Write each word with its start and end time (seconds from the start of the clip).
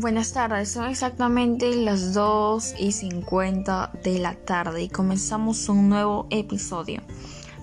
Buenas 0.00 0.32
tardes, 0.32 0.70
son 0.70 0.88
exactamente 0.88 1.74
las 1.74 2.14
2 2.14 2.76
y 2.78 2.92
50 2.92 3.90
de 4.04 4.20
la 4.20 4.36
tarde 4.36 4.84
y 4.84 4.88
comenzamos 4.88 5.68
un 5.68 5.88
nuevo 5.88 6.28
episodio. 6.30 7.02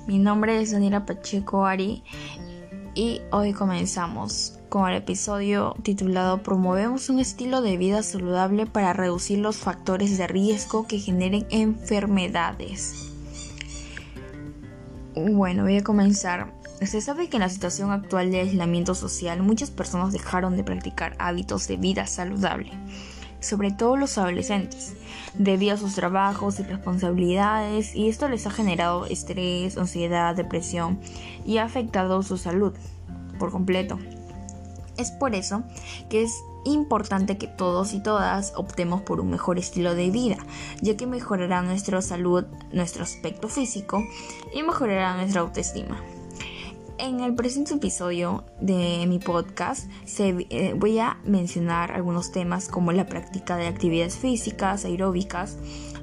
Mi 0.05 0.19
nombre 0.19 0.59
es 0.59 0.73
Daniela 0.73 1.05
Pacheco 1.05 1.65
Ari 1.65 2.03
y 2.93 3.21
hoy 3.31 3.53
comenzamos 3.53 4.59
con 4.67 4.89
el 4.89 4.97
episodio 4.97 5.75
titulado 5.81 6.43
Promovemos 6.43 7.09
un 7.09 7.19
estilo 7.19 7.61
de 7.61 7.77
vida 7.77 8.03
saludable 8.03 8.65
para 8.65 8.91
reducir 8.91 9.39
los 9.39 9.55
factores 9.55 10.17
de 10.17 10.27
riesgo 10.27 10.87
que 10.87 10.99
generen 10.99 11.47
enfermedades. 11.51 13.13
Bueno, 15.15 15.63
voy 15.63 15.77
a 15.77 15.83
comenzar 15.85 16.53
se 16.81 17.01
sabe 17.01 17.29
que 17.29 17.37
en 17.37 17.41
la 17.41 17.49
situación 17.49 17.91
actual 17.91 18.31
de 18.31 18.41
aislamiento 18.41 18.95
social 18.95 19.41
muchas 19.41 19.71
personas 19.71 20.11
dejaron 20.11 20.57
de 20.57 20.63
practicar 20.63 21.15
hábitos 21.19 21.67
de 21.67 21.77
vida 21.77 22.05
saludable, 22.05 22.71
sobre 23.39 23.71
todo 23.71 23.95
los 23.95 24.17
adolescentes, 24.17 24.93
debido 25.35 25.75
a 25.75 25.77
sus 25.77 25.95
trabajos 25.95 26.59
y 26.59 26.63
responsabilidades 26.63 27.95
y 27.95 28.09
esto 28.09 28.27
les 28.27 28.45
ha 28.45 28.51
generado 28.51 29.05
estrés, 29.05 29.77
ansiedad, 29.77 30.35
depresión 30.35 30.99
y 31.45 31.57
ha 31.57 31.63
afectado 31.63 32.21
su 32.23 32.37
salud 32.37 32.73
por 33.39 33.51
completo. 33.51 33.97
Es 34.97 35.11
por 35.11 35.35
eso 35.35 35.63
que 36.09 36.23
es 36.23 36.33
importante 36.65 37.37
que 37.37 37.47
todos 37.47 37.93
y 37.93 38.01
todas 38.01 38.53
optemos 38.55 39.01
por 39.01 39.19
un 39.19 39.29
mejor 39.29 39.59
estilo 39.59 39.93
de 39.93 40.09
vida, 40.09 40.37
ya 40.81 40.97
que 40.97 41.05
mejorará 41.05 41.61
nuestra 41.61 42.01
salud, 42.01 42.45
nuestro 42.71 43.03
aspecto 43.03 43.47
físico 43.47 44.03
y 44.53 44.63
mejorará 44.63 45.15
nuestra 45.15 45.41
autoestima. 45.41 46.01
En 46.97 47.19
el 47.19 47.35
presente 47.35 47.73
episodio 47.73 48.45
de 48.61 49.05
mi 49.07 49.19
podcast 49.19 49.89
eh, 50.17 50.73
voy 50.77 50.99
a 50.99 51.17
mencionar 51.25 51.91
algunos 51.91 52.31
temas 52.31 52.69
como 52.69 52.93
la 52.93 53.05
práctica 53.05 53.57
de 53.57 53.67
actividades 53.67 54.17
físicas, 54.17 54.85
aeróbicas, 54.85 55.57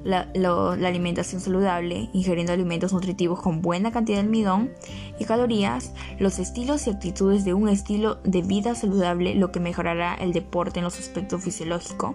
la, 0.05 0.29
alimentación 0.73 1.41
saludable, 1.41 2.11
ingiriendo 2.13 2.53
alimentos 2.53 2.93
nutritivos 2.93 3.41
con 3.41 3.63
buena 3.63 3.91
cantidad 3.91 4.19
de 4.19 4.25
almidón 4.25 4.71
y 5.19 5.25
calorías, 5.25 5.95
los 6.19 6.39
estilos 6.39 6.87
y 6.87 6.91
actitudes 6.91 7.47
de 7.47 7.55
un 7.55 7.71
estilo 7.71 8.17
de 8.25 8.43
vida 8.43 8.75
saludable, 8.75 9.35
lo 9.35 9.51
que 9.51 9.61
mejorará 9.61 10.15
el 10.15 10.35
deporte 10.35 10.81
en 10.81 10.85
los 10.85 10.99
aspectos 10.99 11.43
fisiológico 11.43 12.15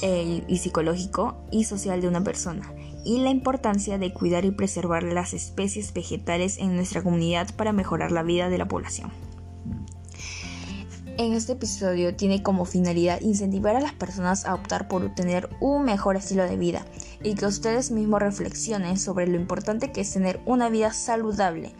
eh, 0.00 0.42
y 0.48 0.56
psicológico 0.56 1.36
y 1.50 1.64
social 1.64 2.00
de 2.00 2.08
una 2.08 2.24
persona 2.24 2.72
y 3.04 3.18
la 3.18 3.30
importancia 3.30 3.98
de 3.98 4.12
cuidar 4.12 4.44
y 4.44 4.50
preservar 4.50 5.02
las 5.02 5.34
especies 5.34 5.92
vegetales 5.92 6.58
en 6.58 6.74
nuestra 6.74 7.02
comunidad 7.02 7.54
para 7.54 7.72
mejorar 7.72 8.12
la 8.12 8.22
vida 8.22 8.48
de 8.48 8.58
la 8.58 8.66
población. 8.66 9.12
En 11.16 11.32
este 11.32 11.52
episodio 11.52 12.16
tiene 12.16 12.42
como 12.42 12.64
finalidad 12.64 13.20
incentivar 13.20 13.76
a 13.76 13.80
las 13.80 13.92
personas 13.92 14.46
a 14.46 14.54
optar 14.54 14.88
por 14.88 15.14
tener 15.14 15.48
un 15.60 15.84
mejor 15.84 16.16
estilo 16.16 16.42
de 16.42 16.56
vida 16.56 16.84
y 17.22 17.36
que 17.36 17.46
ustedes 17.46 17.92
mismos 17.92 18.20
reflexionen 18.20 18.98
sobre 18.98 19.28
lo 19.28 19.36
importante 19.36 19.92
que 19.92 20.00
es 20.00 20.12
tener 20.12 20.40
una 20.44 20.70
vida 20.70 20.92
saludable 20.92 21.72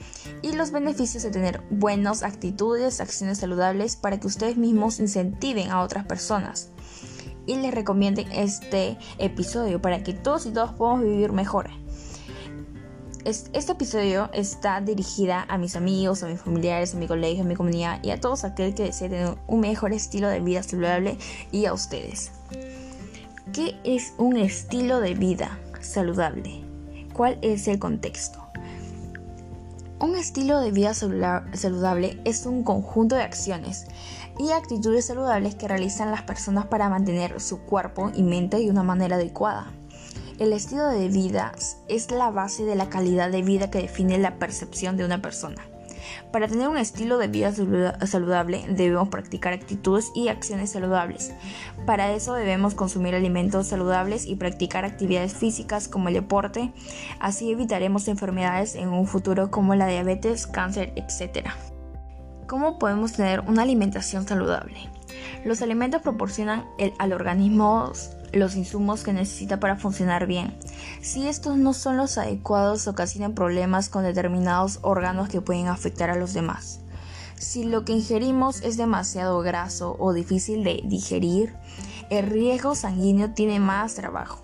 y 0.42 0.52
los 0.52 0.70
beneficios 0.70 1.24
de 1.24 1.32
tener 1.32 1.62
buenas 1.68 2.22
actitudes, 2.22 3.00
acciones 3.00 3.38
saludables 3.38 3.96
para 3.96 4.20
que 4.20 4.28
ustedes 4.28 4.56
mismos 4.56 5.00
incentiven 5.00 5.72
a 5.72 5.80
otras 5.80 6.06
personas 6.06 6.70
y 7.46 7.56
les 7.56 7.74
recomienden 7.74 8.30
este 8.32 8.96
episodio 9.18 9.80
para 9.80 10.02
que 10.02 10.12
todos 10.12 10.46
y 10.46 10.50
todas 10.50 10.72
podamos 10.72 11.04
vivir 11.04 11.32
mejor. 11.32 11.70
Este 13.24 13.72
episodio 13.72 14.28
está 14.34 14.82
dirigida 14.82 15.46
a 15.48 15.56
mis 15.56 15.76
amigos, 15.76 16.22
a 16.22 16.26
mis 16.26 16.42
familiares, 16.42 16.94
a 16.94 16.98
mi 16.98 17.06
colegio, 17.06 17.42
a 17.42 17.46
mi 17.46 17.54
comunidad 17.54 17.98
y 18.02 18.10
a 18.10 18.20
todos 18.20 18.44
aquellos 18.44 18.74
que 18.74 18.82
deseen 18.82 19.12
tener 19.12 19.34
un 19.46 19.60
mejor 19.60 19.94
estilo 19.94 20.28
de 20.28 20.40
vida 20.40 20.62
saludable 20.62 21.16
y 21.50 21.64
a 21.64 21.72
ustedes. 21.72 22.32
¿Qué 23.54 23.76
es 23.82 24.12
un 24.18 24.36
estilo 24.36 25.00
de 25.00 25.14
vida 25.14 25.58
saludable? 25.80 26.64
¿Cuál 27.14 27.38
es 27.40 27.66
el 27.66 27.78
contexto? 27.78 28.44
Un 30.00 30.16
estilo 30.16 30.60
de 30.60 30.70
vida 30.70 30.92
saludable 30.92 32.20
es 32.26 32.44
un 32.44 32.62
conjunto 32.62 33.14
de 33.14 33.22
acciones 33.22 33.86
y 34.38 34.50
actitudes 34.50 35.06
saludables 35.06 35.54
que 35.54 35.68
realizan 35.68 36.10
las 36.10 36.22
personas 36.22 36.66
para 36.66 36.88
mantener 36.88 37.40
su 37.40 37.60
cuerpo 37.60 38.10
y 38.14 38.22
mente 38.22 38.58
de 38.58 38.70
una 38.70 38.82
manera 38.82 39.16
adecuada. 39.16 39.72
El 40.38 40.52
estilo 40.52 40.88
de 40.88 41.08
vida 41.08 41.52
es 41.88 42.10
la 42.10 42.30
base 42.30 42.64
de 42.64 42.74
la 42.74 42.88
calidad 42.88 43.30
de 43.30 43.42
vida 43.42 43.70
que 43.70 43.82
define 43.82 44.18
la 44.18 44.38
percepción 44.38 44.96
de 44.96 45.04
una 45.04 45.22
persona. 45.22 45.62
Para 46.32 46.48
tener 46.48 46.68
un 46.68 46.76
estilo 46.76 47.18
de 47.18 47.28
vida 47.28 47.52
saludable 48.06 48.64
debemos 48.68 49.08
practicar 49.08 49.52
actitudes 49.52 50.10
y 50.14 50.28
acciones 50.28 50.70
saludables. 50.70 51.32
Para 51.86 52.12
eso 52.12 52.34
debemos 52.34 52.74
consumir 52.74 53.14
alimentos 53.14 53.68
saludables 53.68 54.26
y 54.26 54.36
practicar 54.36 54.84
actividades 54.84 55.34
físicas 55.34 55.88
como 55.88 56.08
el 56.08 56.14
deporte. 56.14 56.72
Así 57.20 57.50
evitaremos 57.50 58.08
enfermedades 58.08 58.74
en 58.74 58.88
un 58.88 59.06
futuro 59.06 59.50
como 59.50 59.74
la 59.74 59.86
diabetes, 59.86 60.46
cáncer, 60.46 60.92
etc. 60.96 61.48
¿Cómo 62.46 62.78
podemos 62.78 63.12
tener 63.12 63.40
una 63.40 63.62
alimentación 63.62 64.28
saludable? 64.28 64.76
Los 65.44 65.62
alimentos 65.62 66.02
proporcionan 66.02 66.66
al 66.98 67.12
organismo 67.12 67.92
los 68.32 68.56
insumos 68.56 69.02
que 69.02 69.12
necesita 69.12 69.60
para 69.60 69.76
funcionar 69.76 70.26
bien. 70.26 70.58
Si 71.00 71.26
estos 71.28 71.56
no 71.56 71.72
son 71.72 71.96
los 71.96 72.18
adecuados, 72.18 72.86
ocasionan 72.88 73.34
problemas 73.34 73.88
con 73.88 74.02
determinados 74.02 74.80
órganos 74.82 75.28
que 75.28 75.40
pueden 75.40 75.68
afectar 75.68 76.10
a 76.10 76.16
los 76.16 76.34
demás. 76.34 76.80
Si 77.36 77.64
lo 77.64 77.84
que 77.84 77.92
ingerimos 77.92 78.62
es 78.62 78.76
demasiado 78.76 79.40
graso 79.40 79.96
o 79.98 80.12
difícil 80.12 80.64
de 80.64 80.82
digerir, 80.84 81.54
el 82.10 82.26
riesgo 82.26 82.74
sanguíneo 82.74 83.30
tiene 83.30 83.60
más 83.60 83.94
trabajo. 83.94 84.42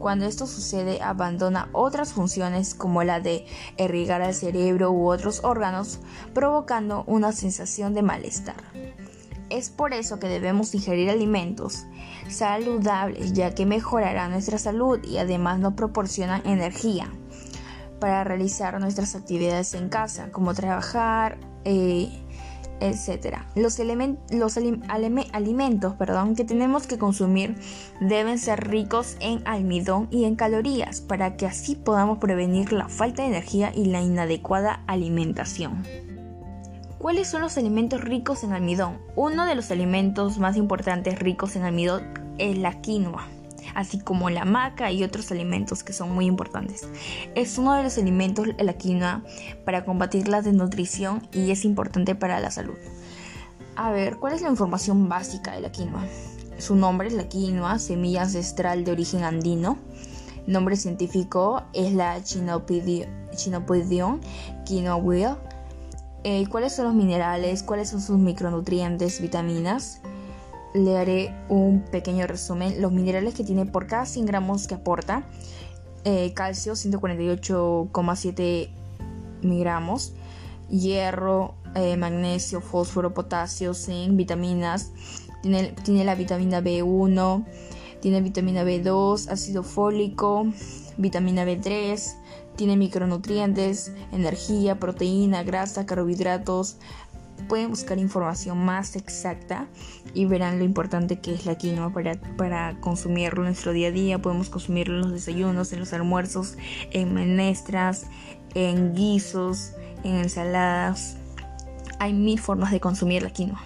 Cuando 0.00 0.24
esto 0.24 0.46
sucede, 0.46 1.02
abandona 1.02 1.68
otras 1.72 2.14
funciones 2.14 2.74
como 2.74 3.04
la 3.04 3.20
de 3.20 3.44
irrigar 3.76 4.22
el 4.22 4.32
cerebro 4.32 4.90
u 4.92 5.10
otros 5.10 5.44
órganos, 5.44 6.00
provocando 6.32 7.04
una 7.06 7.32
sensación 7.32 7.92
de 7.92 8.00
malestar. 8.00 8.56
Es 9.50 9.68
por 9.68 9.92
eso 9.92 10.18
que 10.18 10.28
debemos 10.28 10.74
ingerir 10.74 11.10
alimentos 11.10 11.84
saludables, 12.30 13.34
ya 13.34 13.54
que 13.54 13.66
mejorarán 13.66 14.30
nuestra 14.30 14.56
salud 14.56 15.04
y 15.04 15.18
además 15.18 15.58
nos 15.58 15.74
proporcionan 15.74 16.46
energía 16.46 17.12
para 18.00 18.24
realizar 18.24 18.80
nuestras 18.80 19.14
actividades 19.14 19.74
en 19.74 19.90
casa, 19.90 20.32
como 20.32 20.54
trabajar, 20.54 21.38
eh, 21.66 22.24
etc. 22.80 23.38
Los, 23.54 23.78
los 24.30 24.56
alimentos 25.32 25.94
perdón, 25.94 26.34
que 26.34 26.44
tenemos 26.44 26.86
que 26.86 26.98
consumir 26.98 27.56
deben 28.00 28.38
ser 28.38 28.68
ricos 28.68 29.16
en 29.20 29.46
almidón 29.46 30.08
y 30.10 30.24
en 30.24 30.36
calorías 30.36 31.00
para 31.00 31.36
que 31.36 31.46
así 31.46 31.76
podamos 31.76 32.18
prevenir 32.18 32.72
la 32.72 32.88
falta 32.88 33.22
de 33.22 33.28
energía 33.28 33.72
y 33.74 33.86
la 33.86 34.00
inadecuada 34.00 34.82
alimentación. 34.86 35.82
¿Cuáles 36.98 37.28
son 37.28 37.40
los 37.40 37.56
alimentos 37.56 38.00
ricos 38.02 38.44
en 38.44 38.52
almidón? 38.52 38.98
Uno 39.16 39.46
de 39.46 39.54
los 39.54 39.70
alimentos 39.70 40.38
más 40.38 40.56
importantes 40.56 41.18
ricos 41.18 41.56
en 41.56 41.62
almidón 41.62 42.02
es 42.36 42.58
la 42.58 42.80
quinoa 42.80 43.26
así 43.74 43.98
como 44.00 44.30
la 44.30 44.44
maca 44.44 44.90
y 44.92 45.04
otros 45.04 45.30
alimentos 45.30 45.82
que 45.84 45.92
son 45.92 46.12
muy 46.12 46.26
importantes. 46.26 46.88
Es 47.34 47.58
uno 47.58 47.74
de 47.74 47.82
los 47.82 47.98
alimentos, 47.98 48.48
la 48.58 48.72
quinoa, 48.74 49.22
para 49.64 49.84
combatir 49.84 50.28
la 50.28 50.42
desnutrición 50.42 51.28
y 51.32 51.50
es 51.50 51.64
importante 51.64 52.14
para 52.14 52.40
la 52.40 52.50
salud. 52.50 52.76
A 53.76 53.90
ver, 53.90 54.16
¿cuál 54.16 54.34
es 54.34 54.42
la 54.42 54.50
información 54.50 55.08
básica 55.08 55.52
de 55.52 55.60
la 55.60 55.72
quinoa? 55.72 56.04
Su 56.58 56.76
nombre 56.76 57.08
es 57.08 57.14
la 57.14 57.28
quinoa, 57.28 57.78
semilla 57.78 58.22
ancestral 58.22 58.84
de 58.84 58.92
origen 58.92 59.24
andino. 59.24 59.78
Nombre 60.46 60.76
científico 60.76 61.62
es 61.72 61.92
la 61.92 62.22
Chinopodium 62.22 64.20
quinoa 64.64 65.38
eh, 66.22 66.46
¿Cuáles 66.48 66.74
son 66.74 66.84
los 66.86 66.94
minerales? 66.94 67.62
¿Cuáles 67.62 67.88
son 67.88 68.02
sus 68.02 68.18
micronutrientes, 68.18 69.20
vitaminas? 69.22 70.02
Le 70.74 70.96
haré 70.96 71.34
un 71.48 71.84
pequeño 71.90 72.26
resumen. 72.26 72.80
Los 72.80 72.92
minerales 72.92 73.34
que 73.34 73.44
tiene 73.44 73.66
por 73.66 73.86
cada 73.86 74.06
100 74.06 74.26
gramos 74.26 74.66
que 74.66 74.74
aporta. 74.74 75.24
Eh, 76.04 76.32
calcio 76.34 76.74
148,7 76.74 78.70
miligramos. 79.42 80.14
Hierro, 80.68 81.54
eh, 81.74 81.96
magnesio, 81.96 82.60
fósforo, 82.60 83.12
potasio, 83.12 83.74
zinc, 83.74 84.16
vitaminas. 84.16 84.92
Tiene, 85.42 85.74
tiene 85.84 86.04
la 86.04 86.14
vitamina 86.14 86.60
B1, 86.60 87.44
tiene 88.00 88.20
vitamina 88.20 88.62
B2, 88.62 89.28
ácido 89.30 89.62
fólico, 89.62 90.46
vitamina 90.98 91.44
B3, 91.44 92.14
tiene 92.56 92.76
micronutrientes, 92.76 93.92
energía, 94.12 94.78
proteína, 94.78 95.42
grasa, 95.42 95.86
carbohidratos, 95.86 96.76
pueden 97.40 97.70
buscar 97.70 97.98
información 97.98 98.58
más 98.64 98.96
exacta 98.96 99.66
y 100.14 100.26
verán 100.26 100.58
lo 100.58 100.64
importante 100.64 101.20
que 101.20 101.34
es 101.34 101.46
la 101.46 101.56
quinoa 101.56 101.92
para, 101.92 102.14
para 102.36 102.80
consumirlo 102.80 103.42
en 103.42 103.48
nuestro 103.48 103.72
día 103.72 103.88
a 103.88 103.90
día. 103.92 104.18
Podemos 104.20 104.50
consumirlo 104.50 104.96
en 104.96 105.00
los 105.02 105.12
desayunos, 105.12 105.72
en 105.72 105.80
los 105.80 105.92
almuerzos, 105.92 106.56
en 106.92 107.14
menestras, 107.14 108.06
en 108.54 108.94
guisos, 108.94 109.72
en 110.04 110.16
ensaladas. 110.16 111.16
Hay 111.98 112.12
mil 112.12 112.38
formas 112.38 112.70
de 112.70 112.80
consumir 112.80 113.22
la 113.22 113.30
quinoa. 113.30 113.62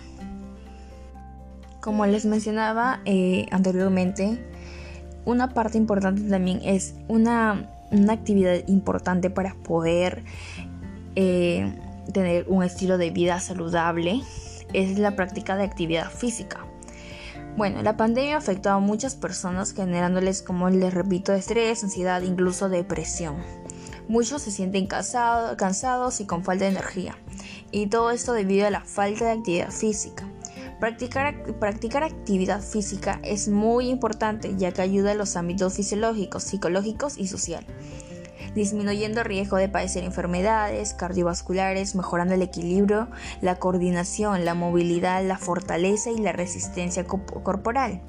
Como 1.80 2.06
les 2.06 2.24
mencionaba 2.24 3.00
eh, 3.04 3.46
anteriormente, 3.50 4.38
una 5.24 5.50
parte 5.50 5.78
importante 5.78 6.22
también 6.22 6.60
es 6.64 6.94
una, 7.08 7.70
actividad 8.08 8.66
importante 8.66 9.30
para 9.30 9.54
poder 9.54 10.24
eh, 11.14 11.72
tener 12.12 12.46
un 12.48 12.62
estilo 12.62 12.98
de 12.98 13.10
vida 13.10 13.40
saludable, 13.40 14.20
es 14.72 14.98
la 14.98 15.16
práctica 15.16 15.56
de 15.56 15.64
actividad 15.64 16.10
física. 16.10 16.66
Bueno, 17.56 17.82
la 17.82 17.96
pandemia 17.96 18.36
afectó 18.36 18.70
a 18.70 18.80
muchas 18.80 19.14
personas 19.14 19.72
generándoles, 19.72 20.42
como 20.42 20.68
les 20.70 20.92
repito, 20.92 21.32
estrés, 21.32 21.84
ansiedad, 21.84 22.22
incluso 22.22 22.68
depresión. 22.68 23.36
Muchos 24.08 24.42
se 24.42 24.50
sienten 24.50 24.86
cansados 24.86 26.20
y 26.20 26.26
con 26.26 26.42
falta 26.44 26.64
de 26.64 26.72
energía. 26.72 27.16
Y 27.70 27.86
todo 27.86 28.10
esto 28.10 28.32
debido 28.32 28.66
a 28.66 28.70
la 28.70 28.80
falta 28.80 29.26
de 29.26 29.30
actividad 29.30 29.70
física. 29.70 30.28
Practicar, 30.80 31.58
practicar, 31.58 32.02
actividad 32.02 32.60
física 32.60 33.20
es 33.22 33.48
muy 33.48 33.88
importante 33.88 34.54
ya 34.56 34.72
que 34.72 34.82
ayuda 34.82 35.12
a 35.12 35.14
los 35.14 35.36
ámbitos 35.36 35.74
fisiológicos, 35.74 36.42
psicológicos 36.42 37.16
y 37.16 37.28
social 37.28 37.64
disminuyendo 38.54 39.20
el 39.20 39.26
riesgo 39.26 39.56
de 39.56 39.68
padecer 39.68 40.04
enfermedades 40.04 40.94
cardiovasculares, 40.94 41.94
mejorando 41.94 42.34
el 42.34 42.42
equilibrio, 42.42 43.08
la 43.40 43.56
coordinación, 43.56 44.44
la 44.44 44.54
movilidad, 44.54 45.24
la 45.24 45.38
fortaleza 45.38 46.10
y 46.10 46.18
la 46.18 46.32
resistencia 46.32 47.04
corporal, 47.04 48.02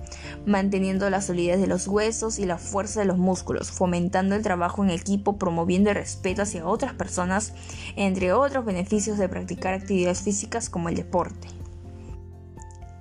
manteniendo 0.45 1.09
la 1.09 1.21
solidez 1.21 1.59
de 1.59 1.67
los 1.67 1.87
huesos 1.87 2.39
y 2.39 2.45
la 2.45 2.57
fuerza 2.57 2.99
de 2.99 3.05
los 3.05 3.17
músculos, 3.17 3.71
fomentando 3.71 4.35
el 4.35 4.43
trabajo 4.43 4.83
en 4.83 4.91
equipo, 4.91 5.37
promoviendo 5.37 5.89
el 5.89 5.95
respeto 5.95 6.43
hacia 6.43 6.65
otras 6.65 6.93
personas, 6.93 7.53
entre 7.95 8.33
otros 8.33 8.65
beneficios 8.65 9.17
de 9.17 9.29
practicar 9.29 9.73
actividades 9.73 10.21
físicas 10.21 10.69
como 10.69 10.89
el 10.89 10.95
deporte. 10.95 11.47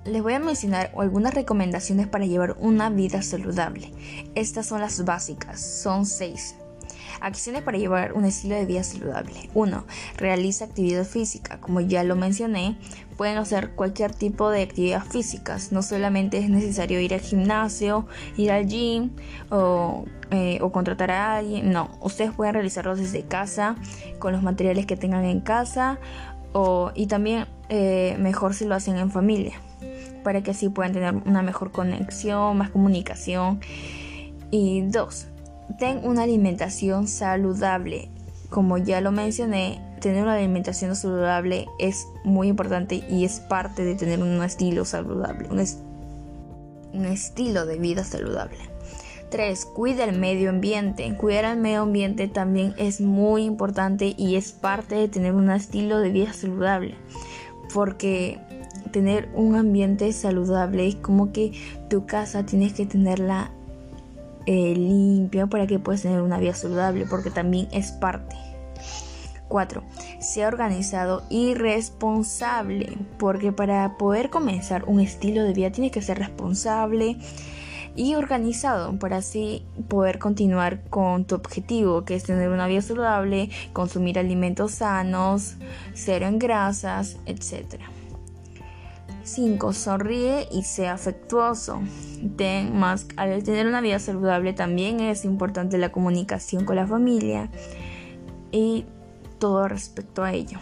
Les 0.05 0.21
voy 0.21 0.33
a 0.33 0.39
mencionar 0.39 0.91
algunas 0.95 1.33
recomendaciones 1.33 2.07
para 2.07 2.27
llevar 2.27 2.55
una 2.59 2.91
vida 2.91 3.23
saludable. 3.23 3.91
Estas 4.35 4.67
son 4.67 4.81
las 4.81 5.03
básicas, 5.03 5.59
son 5.59 6.05
seis. 6.05 6.55
Acciones 7.21 7.61
para 7.63 7.77
llevar 7.77 8.13
un 8.13 8.25
estilo 8.25 8.55
de 8.55 8.65
vida 8.65 8.83
saludable. 8.83 9.49
1. 9.53 9.85
Realiza 10.17 10.65
actividad 10.65 11.05
física. 11.05 11.59
Como 11.59 11.81
ya 11.81 12.03
lo 12.03 12.15
mencioné, 12.15 12.77
pueden 13.17 13.37
hacer 13.37 13.71
cualquier 13.71 14.13
tipo 14.13 14.49
de 14.49 14.63
actividad 14.63 15.03
física. 15.03 15.57
No 15.71 15.81
solamente 15.81 16.37
es 16.37 16.49
necesario 16.49 16.99
ir 16.99 17.13
al 17.13 17.21
gimnasio, 17.21 18.07
ir 18.37 18.51
al 18.51 18.67
gym 18.67 19.11
o, 19.49 20.05
eh, 20.31 20.59
contratar 20.71 21.11
a 21.11 21.37
alguien. 21.37 21.71
No, 21.71 21.89
ustedes 22.01 22.31
pueden 22.31 22.53
realizarlo 22.53 22.95
desde 22.95 23.23
casa, 23.23 23.75
con 24.19 24.33
los 24.33 24.43
materiales 24.43 24.85
que 24.85 24.97
tengan 24.97 25.25
en 25.25 25.41
casa 25.41 25.99
o, 26.53 26.91
y 26.95 27.07
también 27.07 27.47
eh, 27.69 28.15
mejor 28.19 28.53
si 28.53 28.65
lo 28.65 28.75
hacen 28.75 28.97
en 28.97 29.11
familia 29.11 29.59
para 30.25 30.41
que 30.41 30.51
así 30.51 30.69
puedan 30.69 30.91
tener 30.91 31.13
una 31.13 31.43
mejor 31.43 31.71
conexión, 31.71 32.57
más 32.57 32.71
comunicación. 32.71 33.61
Y 34.49 34.81
dos, 34.81 35.27
ten 35.77 36.01
una 36.03 36.23
alimentación 36.23 37.07
saludable. 37.07 38.09
Como 38.49 38.77
ya 38.77 39.01
lo 39.01 39.11
mencioné, 39.11 39.81
tener 39.99 40.23
una 40.23 40.35
alimentación 40.35 40.95
saludable 40.95 41.67
es 41.79 42.07
muy 42.23 42.47
importante 42.47 43.03
y 43.09 43.25
es 43.25 43.39
parte 43.39 43.83
de 43.83 43.95
tener 43.95 44.21
un 44.21 44.41
estilo 44.43 44.85
saludable, 44.85 45.49
un, 45.49 47.05
estilo 47.05 47.65
de 47.65 47.77
vida 47.77 48.03
saludable. 48.03 48.57
3. 49.31 49.65
Cuida 49.65 50.03
el 50.05 50.17
medio 50.17 50.51
ambiente. 50.51 51.13
Cuidar 51.17 51.45
el 51.45 51.59
medio 51.59 51.81
ambiente 51.81 52.27
también 52.27 52.73
es 52.77 53.01
muy 53.01 53.43
importante 53.43 54.13
y 54.15 54.35
es 54.35 54.51
parte 54.51 54.95
de 54.95 55.07
tener 55.07 55.33
un 55.33 55.49
estilo 55.49 55.99
de 55.99 56.11
vida 56.11 56.31
saludable. 56.31 56.95
Porque 57.73 58.39
tener 58.91 59.29
un 59.33 59.55
ambiente 59.55 60.13
saludable 60.13 60.87
es 60.87 60.95
como 60.95 61.33
que 61.33 61.51
tu 61.89 62.05
casa 62.05 62.45
tienes 62.45 62.73
que 62.73 62.85
tenerla 62.85 63.51
eh, 64.45 64.73
limpia 64.75 65.47
para 65.47 65.67
que 65.67 65.79
puedas 65.79 66.01
tener 66.01 66.21
una 66.21 66.39
vida 66.39 66.53
saludable, 66.53 67.05
porque 67.05 67.31
también 67.31 67.67
es 67.71 67.91
parte. 67.91 68.35
4. 69.47 69.83
Sea 70.19 70.47
organizado 70.47 71.23
y 71.29 71.53
responsable, 71.53 72.97
porque 73.17 73.51
para 73.51 73.97
poder 73.97 74.29
comenzar 74.29 74.85
un 74.85 74.99
estilo 74.99 75.43
de 75.43 75.53
vida 75.53 75.71
tienes 75.71 75.91
que 75.91 76.01
ser 76.01 76.19
responsable 76.19 77.17
y 77.95 78.15
organizado 78.15 78.97
para 78.99 79.17
así 79.17 79.63
poder 79.87 80.19
continuar 80.19 80.83
con 80.89 81.25
tu 81.25 81.35
objetivo, 81.35 82.03
que 82.03 82.15
es 82.15 82.23
tener 82.23 82.49
una 82.49 82.67
vida 82.67 82.81
saludable, 82.81 83.49
consumir 83.71 84.19
alimentos 84.19 84.71
sanos, 84.73 85.55
cero 85.93 86.27
en 86.27 86.39
grasas, 86.39 87.17
etc. 87.25 87.81
5. 89.25 89.73
Sonríe 89.73 90.47
y 90.51 90.63
sea 90.63 90.93
afectuoso. 90.93 91.81
Ten 92.37 92.77
más, 92.77 93.07
al 93.17 93.43
tener 93.43 93.67
una 93.67 93.81
vida 93.81 93.99
saludable 93.99 94.53
también 94.53 94.99
es 94.99 95.25
importante 95.25 95.77
la 95.77 95.91
comunicación 95.91 96.63
con 96.63 96.75
la 96.75 96.87
familia 96.87 97.49
y 98.51 98.85
todo 99.39 99.67
respecto 99.67 100.23
a 100.23 100.31
ello. 100.31 100.59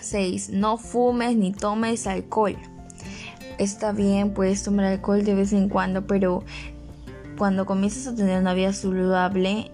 6. 0.00 0.50
No 0.50 0.76
fumes 0.76 1.36
ni 1.36 1.52
tomes 1.52 2.06
alcohol. 2.06 2.56
Está 3.58 3.92
bien, 3.92 4.34
puedes 4.34 4.62
tomar 4.64 4.86
alcohol 4.86 5.24
de 5.24 5.34
vez 5.34 5.52
en 5.52 5.68
cuando, 5.68 6.06
pero 6.06 6.42
cuando 7.38 7.66
comienzas 7.66 8.06
a 8.08 8.16
tener 8.16 8.40
una 8.40 8.54
vida 8.54 8.72
saludable, 8.72 9.70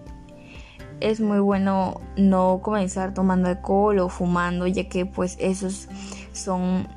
es 0.99 1.19
muy 1.19 1.39
bueno 1.39 2.01
no 2.15 2.59
comenzar 2.61 3.13
tomando 3.13 3.49
alcohol 3.49 3.99
o 3.99 4.09
fumando, 4.09 4.67
ya 4.67 4.87
que 4.87 5.05
pues 5.05 5.35
esos 5.39 5.87
son 6.33 6.87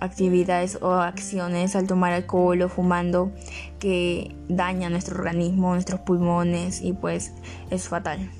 actividades 0.00 0.78
o 0.80 0.92
acciones 0.92 1.76
al 1.76 1.86
tomar 1.86 2.12
alcohol 2.12 2.62
o 2.62 2.68
fumando 2.68 3.32
que 3.78 4.34
dañan 4.48 4.92
nuestro 4.92 5.16
organismo, 5.16 5.72
nuestros 5.72 6.00
pulmones 6.00 6.82
y 6.82 6.92
pues 6.92 7.32
es 7.70 7.88
fatal. 7.88 8.30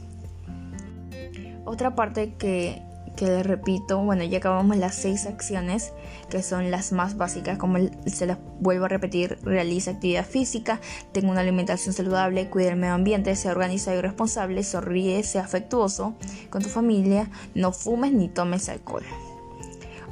Otra 1.64 1.94
parte 1.94 2.34
que, 2.38 2.82
que 3.16 3.26
les 3.26 3.46
repito, 3.46 3.98
bueno, 3.98 4.24
ya 4.24 4.38
acabamos 4.38 4.76
las 4.76 4.94
seis 4.94 5.26
acciones 5.26 5.92
que 6.30 6.42
son 6.42 6.70
las 6.70 6.92
más 6.92 7.16
básicas, 7.16 7.58
como 7.58 7.78
se 8.06 8.26
las 8.26 8.38
vuelvo 8.60 8.86
a 8.86 8.88
repetir, 8.88 9.38
realiza 9.42 9.92
actividad 9.92 10.24
física, 10.24 10.80
tenga 11.12 11.30
una 11.30 11.40
alimentación 11.40 11.94
saludable, 11.94 12.48
cuida 12.48 12.70
el 12.70 12.76
medio 12.76 12.94
ambiente, 12.94 13.34
sea 13.36 13.52
organizado 13.52 13.98
y 13.98 14.02
responsable, 14.02 14.62
sonríe, 14.62 15.22
sea 15.24 15.42
afectuoso 15.42 16.14
con 16.48 16.62
tu 16.62 16.68
familia, 16.68 17.30
no 17.54 17.72
fumes 17.72 18.12
ni 18.12 18.28
tomes 18.28 18.68
alcohol. 18.68 19.04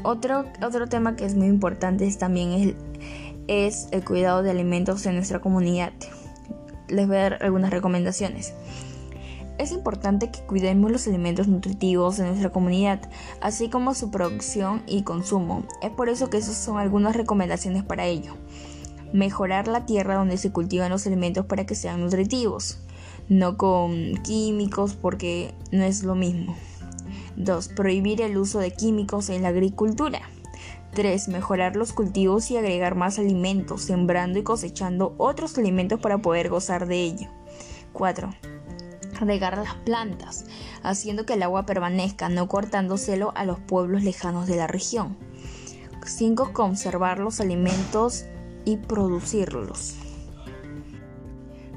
Otro, 0.08 0.44
otro 0.64 0.86
tema 0.86 1.16
que 1.16 1.24
es 1.24 1.34
muy 1.34 1.48
importante 1.48 2.08
también 2.12 2.52
es, 2.52 2.74
es 3.48 3.88
el 3.90 4.04
cuidado 4.04 4.44
de 4.44 4.52
alimentos 4.52 5.04
en 5.04 5.16
nuestra 5.16 5.40
comunidad. 5.40 5.92
Les 6.86 7.08
voy 7.08 7.16
a 7.16 7.22
dar 7.22 7.38
algunas 7.42 7.72
recomendaciones. 7.72 8.54
Es 9.58 9.72
importante 9.72 10.30
que 10.30 10.42
cuidemos 10.42 10.92
los 10.92 11.08
alimentos 11.08 11.48
nutritivos 11.48 12.20
en 12.20 12.26
nuestra 12.26 12.50
comunidad, 12.50 13.00
así 13.40 13.68
como 13.68 13.94
su 13.94 14.12
producción 14.12 14.84
y 14.86 15.02
consumo. 15.02 15.64
Es 15.82 15.90
por 15.90 16.08
eso 16.08 16.30
que 16.30 16.36
esas 16.36 16.54
son 16.54 16.78
algunas 16.78 17.16
recomendaciones 17.16 17.82
para 17.82 18.06
ello. 18.06 18.36
Mejorar 19.12 19.66
la 19.66 19.86
tierra 19.86 20.14
donde 20.14 20.36
se 20.36 20.52
cultivan 20.52 20.92
los 20.92 21.04
alimentos 21.08 21.46
para 21.46 21.66
que 21.66 21.74
sean 21.74 22.00
nutritivos, 22.00 22.78
no 23.28 23.56
con 23.56 24.14
químicos 24.22 24.94
porque 24.94 25.52
no 25.72 25.82
es 25.82 26.04
lo 26.04 26.14
mismo. 26.14 26.54
2. 27.36 27.68
Prohibir 27.68 28.22
el 28.22 28.36
uso 28.38 28.58
de 28.58 28.72
químicos 28.72 29.28
en 29.28 29.42
la 29.42 29.48
agricultura. 29.48 30.22
3. 30.94 31.28
Mejorar 31.28 31.76
los 31.76 31.92
cultivos 31.92 32.50
y 32.50 32.56
agregar 32.56 32.94
más 32.94 33.18
alimentos, 33.18 33.82
sembrando 33.82 34.38
y 34.38 34.42
cosechando 34.42 35.14
otros 35.18 35.58
alimentos 35.58 36.00
para 36.00 36.18
poder 36.18 36.48
gozar 36.48 36.86
de 36.86 37.02
ello. 37.02 37.28
4. 37.92 38.30
Regar 39.20 39.58
las 39.58 39.74
plantas, 39.74 40.46
haciendo 40.82 41.26
que 41.26 41.34
el 41.34 41.42
agua 41.42 41.66
permanezca, 41.66 42.28
no 42.28 42.48
cortándoselo 42.48 43.32
a 43.34 43.44
los 43.44 43.58
pueblos 43.58 44.02
lejanos 44.02 44.46
de 44.46 44.56
la 44.56 44.66
región. 44.66 45.16
5. 46.06 46.52
Conservar 46.52 47.18
los 47.18 47.40
alimentos 47.40 48.24
y 48.64 48.78
producirlos. 48.78 49.96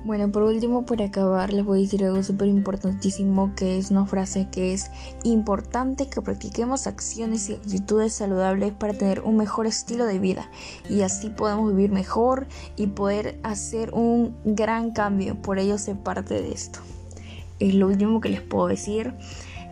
Bueno, 0.09 0.31
por 0.31 0.41
último, 0.41 0.87
para 0.87 1.05
acabar, 1.05 1.53
les 1.53 1.63
voy 1.63 1.77
a 1.77 1.81
decir 1.83 2.03
algo 2.03 2.23
súper 2.23 2.47
importantísimo 2.47 3.53
que 3.55 3.77
es 3.77 3.91
una 3.91 4.07
frase 4.07 4.47
que 4.51 4.73
es 4.73 4.89
importante 5.23 6.09
que 6.09 6.19
practiquemos 6.19 6.87
acciones 6.87 7.47
y 7.47 7.53
actitudes 7.53 8.13
saludables 8.13 8.73
para 8.73 8.95
tener 8.95 9.21
un 9.21 9.37
mejor 9.37 9.67
estilo 9.67 10.05
de 10.05 10.17
vida 10.17 10.49
y 10.89 11.01
así 11.01 11.29
podemos 11.29 11.69
vivir 11.75 11.91
mejor 11.91 12.47
y 12.75 12.87
poder 12.87 13.39
hacer 13.43 13.93
un 13.93 14.35
gran 14.45 14.93
cambio. 14.93 15.39
Por 15.39 15.59
ello, 15.59 15.77
ser 15.77 15.97
parte 15.97 16.41
de 16.41 16.53
esto. 16.53 16.79
Es 17.59 17.75
lo 17.75 17.85
último 17.85 18.19
que 18.19 18.29
les 18.29 18.41
puedo 18.41 18.65
decir. 18.65 19.13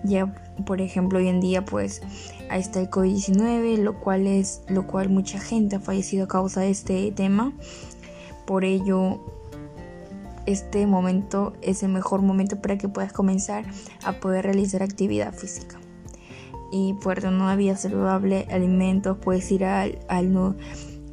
Ya, 0.03 0.35
por 0.67 0.81
ejemplo, 0.81 1.17
hoy 1.17 1.29
en 1.29 1.41
día, 1.41 1.65
pues, 1.65 2.03
ahí 2.51 2.61
está 2.61 2.79
el 2.79 2.91
COVID-19, 2.91 3.77
lo 3.77 3.99
cual 3.99 4.27
es, 4.27 4.61
lo 4.67 4.85
cual 4.85 5.09
mucha 5.09 5.39
gente 5.39 5.77
ha 5.77 5.79
fallecido 5.79 6.25
a 6.25 6.27
causa 6.27 6.61
de 6.61 6.69
este 6.69 7.11
tema. 7.11 7.53
Por 8.45 8.65
ello, 8.65 9.19
este 10.47 10.87
momento 10.87 11.53
es 11.61 11.83
el 11.83 11.89
mejor 11.89 12.23
momento 12.23 12.59
para 12.61 12.77
que 12.77 12.89
puedas 12.89 13.13
comenzar 13.13 13.65
a 14.03 14.13
poder 14.13 14.45
realizar 14.45 14.81
actividad 14.81 15.33
física 15.33 15.77
y 16.71 16.93
poder 16.95 17.21
tener 17.21 17.39
una 17.39 17.55
vida 17.55 17.75
saludable, 17.75 18.47
alimentos, 18.49 19.17
puedes 19.17 19.51
ir 19.51 19.65
al, 19.65 19.99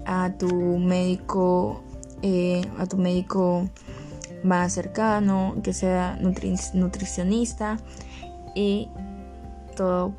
a 0.07 0.33
tu 0.39 0.79
médico, 0.79 1.83
eh, 2.23 2.63
a 2.79 2.87
tu 2.87 2.97
médico 2.97 3.69
más 4.43 4.73
cercano, 4.73 5.57
que 5.63 5.73
sea 5.73 6.19
nutricionista 6.21 7.79
y 8.55 8.89
todo 9.77 10.15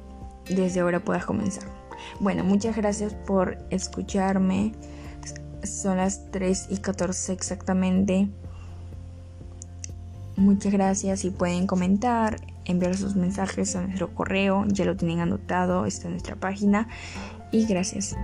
desde 0.49 0.81
ahora 0.81 0.99
puedas 0.99 1.25
comenzar. 1.25 1.63
Bueno, 2.19 2.43
muchas 2.43 2.75
gracias 2.75 3.13
por 3.13 3.57
escucharme. 3.69 4.73
Son 5.63 5.97
las 5.97 6.29
3 6.31 6.67
y 6.69 6.77
14 6.77 7.33
exactamente. 7.33 8.29
Muchas 10.37 10.73
gracias 10.73 11.23
y 11.23 11.29
pueden 11.29 11.65
comentar, 11.65 12.41
enviar 12.65 12.97
sus 12.97 13.15
mensajes 13.15 13.75
a 13.75 13.81
nuestro 13.81 14.13
correo, 14.13 14.65
ya 14.67 14.83
lo 14.83 14.97
tienen 14.97 15.19
anotado, 15.21 15.85
está 15.85 16.07
en 16.07 16.11
nuestra 16.11 16.35
página. 16.35 16.89
Y 17.51 17.65
gracias. 17.65 18.15